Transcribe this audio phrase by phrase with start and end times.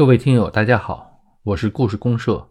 [0.00, 2.50] 各位听友，大家好，我是故事公社。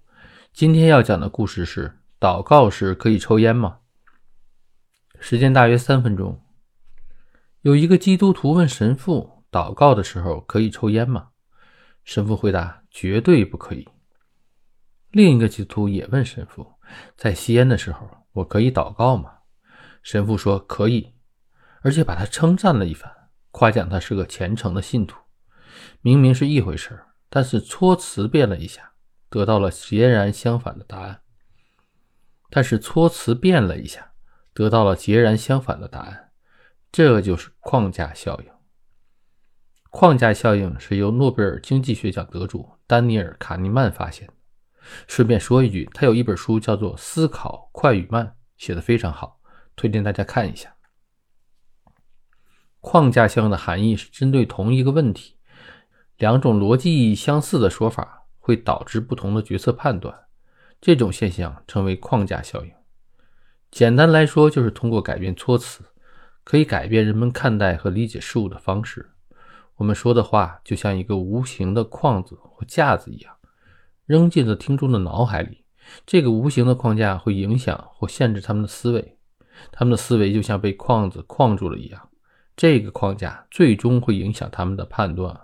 [0.54, 3.80] 今天要讲的故事是：祷告时可以抽烟吗？
[5.20, 6.40] 时间大约三分钟。
[7.62, 11.30] 有一个基督徒问神父：祷告的时候可以抽烟吗？
[12.04, 13.88] 神父回答：绝对不可以。
[15.10, 16.74] 另一个基督徒也问神父：
[17.16, 19.32] 在吸烟的时候，我可以祷告吗？
[20.04, 21.16] 神父说：可以，
[21.82, 23.12] 而且把他称赞了一番，
[23.50, 25.20] 夸奖他是个虔诚的信徒。
[26.02, 27.08] 明明是一回事儿。
[27.30, 28.94] 但是措辞变了一下，
[29.30, 31.22] 得到了截然相反的答案。
[32.50, 34.14] 但是措辞变了一下，
[34.54, 36.32] 得到了截然相反的答案。
[36.92, 38.52] 这就是框架效应。
[39.92, 44.34] 框架效应是由诺贝尔经济学奖得主丹尼尔·卡尼曼发现的。
[45.08, 48.26] 顺便说一句，他有一本书叫做《思考快与慢》，
[48.58, 49.40] 写的非常好，
[49.76, 50.76] 推荐大家看一下。
[52.80, 55.39] 框架效应的含义是针对同一个问题。
[56.20, 60.14] 两种逻辑意义相似的说法会导致不同的决策判断，
[60.82, 62.72] 这种现象称为框架效应。
[63.72, 65.82] 简单来说，就是通过改变措辞，
[66.44, 69.12] 可以改变人们看待和理解事物的方式。
[69.78, 73.34] 我们说的话就像一个无形的框子或架子一样，
[74.06, 75.64] 扔进了听众的脑海里。
[76.06, 79.18] 这个无形的框架会影响或限制他们的思维，
[79.72, 82.10] 他们的思维就像被框子框住了一样。
[82.58, 85.40] 这个框架最终会影响他们的判断。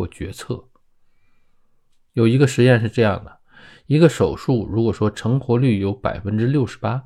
[0.00, 0.64] 或决策，
[2.14, 3.40] 有一个实验是这样的：
[3.84, 7.04] 一个手术，如果说成活率有百分之六十八，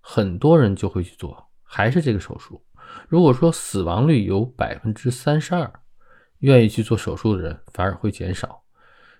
[0.00, 2.62] 很多人就会去做，还是这个手术；
[3.08, 5.72] 如果说死亡率有百分之三十二，
[6.38, 8.62] 愿意去做手术的人反而会减少。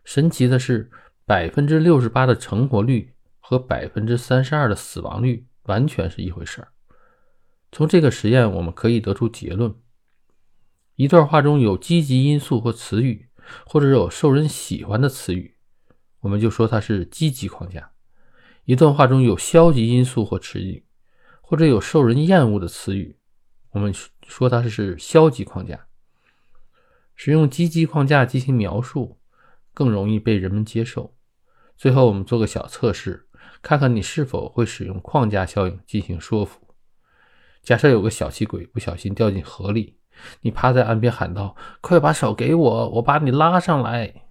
[0.05, 0.89] 神奇的是，
[1.27, 6.69] 百分之六十八的成活率和百分之三十二的死亡率完全是一回事儿。
[7.73, 9.75] 从这个实验，我们可以得出结论。
[11.01, 13.31] 一段话中有积极因素或词语，
[13.65, 15.57] 或者有受人喜欢的词语，
[16.21, 17.81] 我们就说它是积极框架；
[18.67, 20.85] 一段话中有消极因素或词语，
[21.41, 23.17] 或者有受人厌恶的词语，
[23.71, 23.95] 我们
[24.27, 25.87] 说它是消极框架。
[27.15, 29.19] 使用积极框架进行描述，
[29.73, 31.17] 更容易被人们接受。
[31.79, 33.27] 最后，我们做个小测试，
[33.63, 36.61] 看看你是否会使用框架效应进行说服。
[37.63, 39.97] 假设有个小气鬼不小心掉进河里。
[40.41, 44.27] 你趴在岸边喊道：“快把手给我，我把你拉上来。”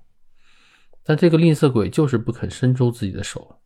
[1.04, 3.62] 但这个吝啬鬼就是不肯伸出自己的手，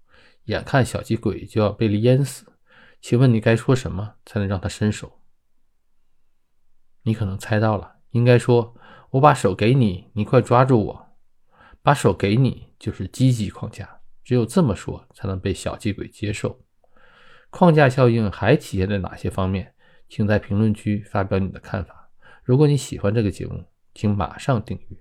[0.45, 2.45] 眼看小气鬼就要被淹死，
[3.01, 5.19] 请问你该说什么才能让他伸手？
[7.03, 8.75] 你可能猜到了，应该说
[9.11, 11.07] ：“我把手给你，你快抓住我。”
[11.83, 16.61] 把手给你就是积极框架，只有这么说才能被小气鬼接受。
[17.49, 19.73] 框架效应还体现在哪些方面？
[20.07, 22.02] 请在评论区发表你的看法。
[22.43, 24.97] 如果你喜欢这个节目，请马上订阅。